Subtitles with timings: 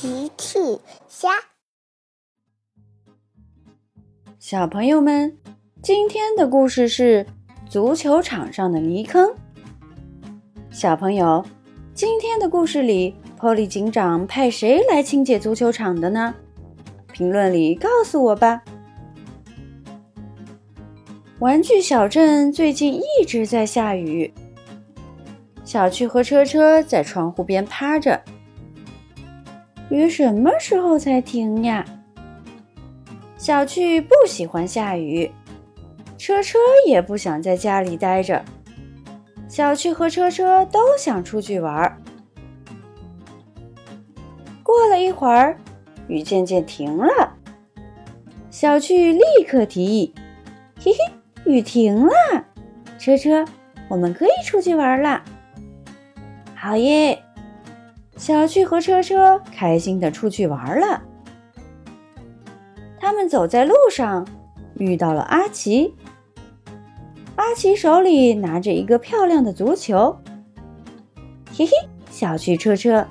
[0.00, 0.58] 奇趣
[1.08, 1.28] 虾，
[4.38, 5.36] 小朋友们，
[5.82, 7.26] 今天的故事是
[7.68, 9.34] 足球场上的泥坑。
[10.70, 11.44] 小朋友，
[11.92, 16.34] 今天的故事里，Polly 警长派谁来清洁足球场的呢？
[17.12, 18.62] 评论里告诉我吧。
[21.40, 24.32] 玩具小镇最近一直在下雨，
[25.62, 28.24] 小趣和车车在窗户边趴着。
[29.90, 31.84] 雨什么时候才停呀？
[33.36, 35.30] 小趣不喜欢下雨，
[36.16, 38.44] 车车也不想在家里待着。
[39.48, 42.00] 小趣和车车都想出去玩。
[44.62, 45.56] 过了一会儿，
[46.06, 47.36] 雨渐渐停了。
[48.48, 50.14] 小趣立刻提议
[50.78, 52.12] ：“嘿嘿，雨停了，
[52.96, 53.44] 车车，
[53.88, 55.24] 我们可以出去玩了。”
[56.54, 57.20] 好耶！
[58.20, 61.02] 小趣和车车开心的出去玩了。
[62.98, 64.26] 他们走在路上，
[64.74, 65.94] 遇到了阿奇。
[67.36, 70.14] 阿奇手里拿着一个漂亮的足球。
[71.56, 71.72] 嘿嘿，
[72.10, 73.06] 小趣、车车，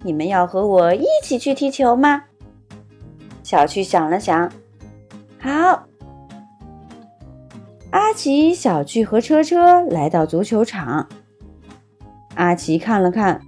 [0.00, 2.22] 你们要和我一起去踢球吗？
[3.42, 4.50] 小趣想了想，
[5.38, 5.84] 好。
[7.90, 11.06] 阿奇、小趣和车车来到足球场。
[12.36, 13.42] 阿奇看了看。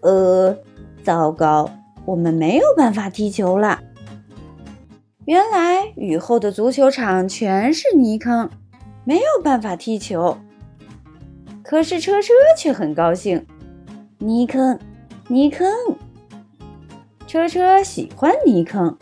[0.00, 0.56] 呃，
[1.02, 1.70] 糟糕，
[2.04, 3.80] 我们没有办法踢球了。
[5.26, 8.50] 原来雨后的足球场全是泥坑，
[9.04, 10.36] 没有办法踢球。
[11.62, 13.46] 可是车车却很高兴，
[14.18, 14.78] 泥坑，
[15.28, 15.68] 泥坑。
[17.26, 18.98] 车车喜欢泥坑。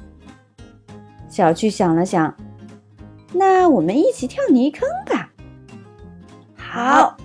[1.31, 2.35] 小趣想了想，
[3.33, 5.31] 那我们一起跳泥坑吧。
[6.57, 7.17] 好，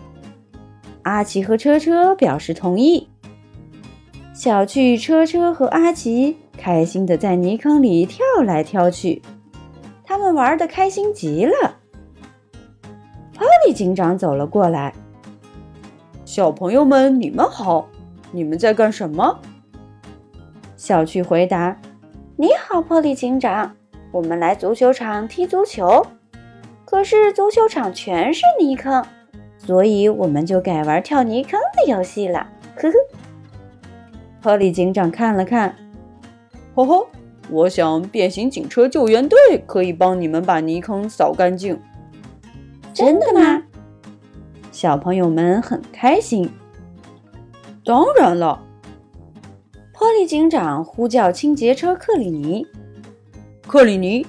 [1.01, 3.09] 阿奇和车车表示同意。
[4.33, 9.21] 小趣、车车和阿奇开心的在泥坑里跳来跳去，
[10.03, 11.53] 他们玩的开心极了。
[13.37, 14.91] 波利警长走了过来
[16.25, 17.87] ：“小朋友们，你们好，
[18.31, 19.39] 你们在干什么？”
[20.75, 21.79] 小趣回答
[22.35, 23.75] ：“你好，波利警长，
[24.11, 26.03] 我们来足球场踢足球，
[26.85, 29.05] 可是足球场全是泥坑，
[29.59, 32.95] 所以我们就改玩跳泥坑的游戏了。”呵呵。
[34.43, 35.73] 波利警长看了看，
[36.75, 37.07] 吼吼，
[37.49, 41.79] 我想变形警车救援队可以帮你们把泥坑扫干净。
[42.93, 43.63] 真的吗？
[44.69, 46.51] 小朋友们很开心。
[47.85, 48.61] 当然了，
[49.93, 52.67] 波利警长呼叫清洁车克里尼。
[53.65, 54.27] 克里尼，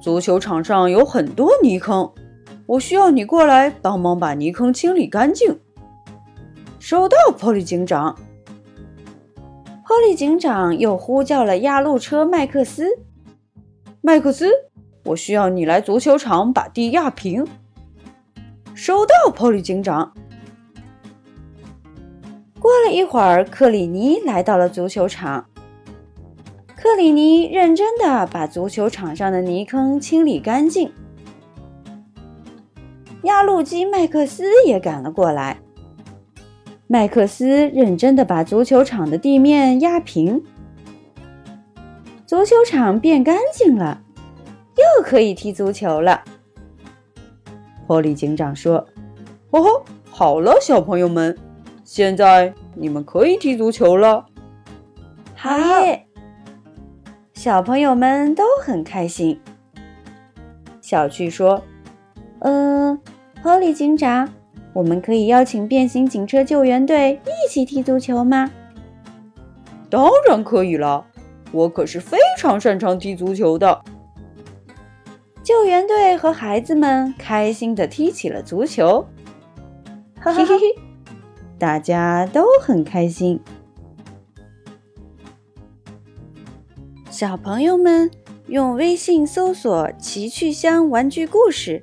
[0.00, 2.08] 足球场上有很多泥坑，
[2.66, 5.58] 我需要你过来帮忙把泥坑清理干净。
[6.78, 8.16] 收到，波利警长。
[9.96, 12.98] 波利警长又呼叫了压路车麦克斯。
[14.02, 14.50] 麦克斯，
[15.04, 17.46] 我需要你来足球场把地压平。
[18.74, 20.12] 收到，波利警长。
[22.60, 25.46] 过了一会儿，克里尼来到了足球场。
[26.76, 30.92] 克里尼认真的把足球场上的泥坑清理干净。
[33.22, 35.56] 压路机麦克斯也赶了过来。
[36.88, 40.40] 麦克斯认真的把足球场的地面压平，
[42.24, 44.02] 足球场变干净了，
[44.76, 46.22] 又可以踢足球了。
[47.88, 48.86] 波利警长说
[49.50, 51.36] ：“哦吼，好了，小朋友们，
[51.82, 54.26] 现在你们可以踢足球了。”
[55.34, 56.06] 好耶！
[57.34, 59.40] 小朋友们都很开心。
[60.80, 61.60] 小趣说
[62.40, 63.00] ：“嗯，
[63.42, 64.28] 波利警长。”
[64.76, 68.50] 我们可以邀请变形警车救援队一起踢足球吗？
[69.88, 71.06] 当然可以了，
[71.50, 73.82] 我可是非常擅长踢足球的。
[75.42, 79.06] 救援队和孩子们开心地踢起了足球，
[80.20, 80.60] 嘿嘿嘿，
[81.58, 83.40] 大家都很开心。
[87.08, 88.10] 小朋友们
[88.48, 91.82] 用微信搜索“奇趣箱玩具故事”。